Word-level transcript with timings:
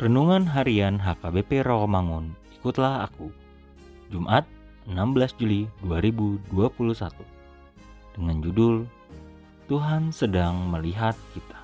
Renungan 0.00 0.48
Harian 0.48 0.96
HKBP 0.96 1.60
Rawamangun, 1.60 2.32
ikutlah 2.56 3.04
aku. 3.04 3.28
Jumat, 4.08 4.48
16 4.88 5.36
Juli 5.36 5.68
2021. 5.84 7.12
Dengan 8.16 8.40
judul 8.40 8.88
Tuhan 9.68 10.08
sedang 10.08 10.72
melihat 10.72 11.12
kita. 11.36 11.60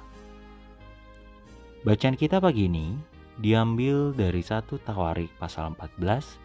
Bacaan 1.80 2.12
kita 2.12 2.36
pagi 2.36 2.68
ini 2.68 2.92
diambil 3.40 4.12
dari 4.12 4.44
satu 4.44 4.76
Tawarik 4.84 5.32
pasal 5.40 5.72
14 5.72 6.36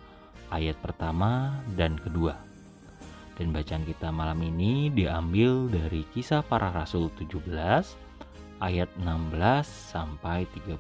ayat 0.56 0.80
pertama 0.80 1.60
dan 1.76 2.00
kedua. 2.00 2.40
Dan 3.36 3.52
bacaan 3.52 3.84
kita 3.84 4.16
malam 4.16 4.40
ini 4.40 4.88
diambil 4.96 5.68
dari 5.68 6.08
Kisah 6.16 6.40
Para 6.40 6.72
Rasul 6.72 7.12
17 7.20 8.11
ayat 8.62 8.88
16 9.02 9.34
sampai 9.66 10.46
31. 10.54 10.80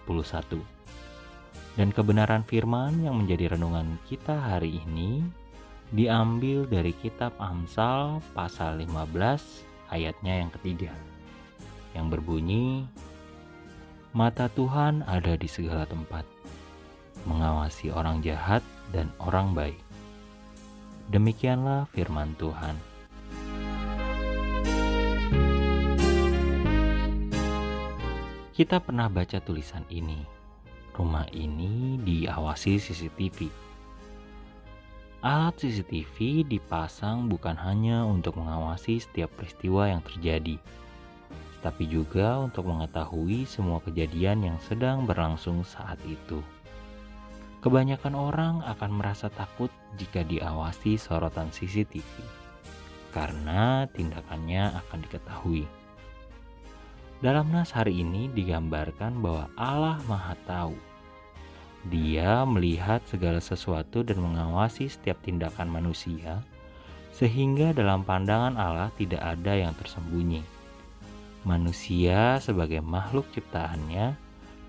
Dan 1.75 1.89
kebenaran 1.89 2.45
firman 2.45 3.01
yang 3.01 3.19
menjadi 3.19 3.57
renungan 3.57 3.97
kita 4.05 4.37
hari 4.37 4.79
ini 4.85 5.25
diambil 5.91 6.69
dari 6.69 6.95
kitab 6.95 7.35
Amsal 7.41 8.23
pasal 8.31 8.79
15 8.79 9.11
ayatnya 9.91 10.39
yang 10.39 10.51
ketiga 10.55 10.95
yang 11.91 12.07
berbunyi 12.07 12.87
Mata 14.11 14.51
Tuhan 14.51 15.07
ada 15.07 15.39
di 15.39 15.47
segala 15.47 15.87
tempat 15.87 16.27
mengawasi 17.23 17.95
orang 17.95 18.19
jahat 18.19 18.59
dan 18.91 19.07
orang 19.23 19.55
baik. 19.55 19.79
Demikianlah 21.07 21.87
firman 21.95 22.35
Tuhan. 22.35 22.75
Kita 28.51 28.83
pernah 28.83 29.07
baca 29.07 29.39
tulisan 29.39 29.87
ini. 29.87 30.27
Rumah 30.91 31.23
ini 31.31 31.95
diawasi 32.03 32.83
CCTV. 32.83 33.47
Alat 35.23 35.55
CCTV 35.63 36.43
dipasang 36.43 37.31
bukan 37.31 37.55
hanya 37.55 38.03
untuk 38.03 38.35
mengawasi 38.35 38.99
setiap 38.99 39.31
peristiwa 39.39 39.87
yang 39.87 40.03
terjadi, 40.03 40.59
tapi 41.63 41.87
juga 41.87 42.43
untuk 42.43 42.67
mengetahui 42.67 43.47
semua 43.47 43.79
kejadian 43.87 44.43
yang 44.43 44.59
sedang 44.59 45.07
berlangsung 45.07 45.63
saat 45.63 46.03
itu. 46.03 46.43
Kebanyakan 47.63 48.19
orang 48.19 48.55
akan 48.67 48.99
merasa 48.99 49.31
takut 49.31 49.71
jika 49.95 50.27
diawasi 50.27 50.99
sorotan 50.99 51.47
CCTV 51.55 52.03
karena 53.15 53.87
tindakannya 53.95 54.75
akan 54.75 54.99
diketahui. 55.07 55.63
Dalam 57.21 57.53
nas 57.53 57.69
hari 57.69 58.01
ini 58.01 58.33
digambarkan 58.33 59.21
bahwa 59.21 59.45
Allah 59.53 60.01
Maha 60.09 60.33
Tahu. 60.49 60.73
Dia 61.93 62.41
melihat 62.49 63.05
segala 63.05 63.37
sesuatu 63.37 64.01
dan 64.01 64.25
mengawasi 64.25 64.89
setiap 64.89 65.21
tindakan 65.21 65.69
manusia, 65.69 66.41
sehingga 67.13 67.77
dalam 67.77 68.01
pandangan 68.01 68.57
Allah 68.57 68.89
tidak 68.97 69.21
ada 69.21 69.53
yang 69.53 69.69
tersembunyi. 69.77 70.41
Manusia 71.45 72.41
sebagai 72.41 72.81
makhluk 72.81 73.29
ciptaannya 73.37 74.17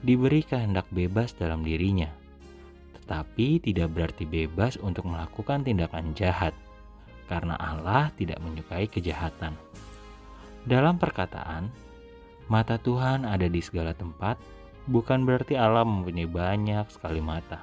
diberi 0.04 0.44
kehendak 0.44 0.84
bebas 0.92 1.32
dalam 1.32 1.64
dirinya, 1.64 2.12
tetapi 3.00 3.64
tidak 3.64 3.96
berarti 3.96 4.28
bebas 4.28 4.76
untuk 4.76 5.08
melakukan 5.08 5.64
tindakan 5.64 6.12
jahat, 6.12 6.52
karena 7.32 7.56
Allah 7.56 8.12
tidak 8.20 8.44
menyukai 8.44 8.92
kejahatan. 8.92 9.56
Dalam 10.68 11.00
perkataan, 11.00 11.91
Mata 12.50 12.78
Tuhan 12.80 13.28
ada 13.28 13.46
di 13.46 13.60
segala 13.62 13.94
tempat, 13.94 14.38
bukan 14.90 15.22
berarti 15.22 15.54
Allah 15.54 15.86
mempunyai 15.86 16.26
banyak 16.26 16.86
sekali 16.90 17.22
mata. 17.22 17.62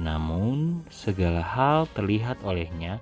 Namun, 0.00 0.82
segala 0.88 1.44
hal 1.44 1.84
terlihat 1.92 2.40
olehnya 2.44 3.00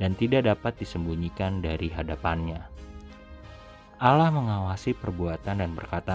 dan 0.00 0.16
tidak 0.16 0.48
dapat 0.48 0.74
disembunyikan 0.80 1.62
dari 1.62 1.92
hadapannya. 1.92 2.60
Allah 4.02 4.34
mengawasi 4.34 4.98
perbuatan 4.98 5.62
dan 5.62 5.70
perkataan 5.78 6.10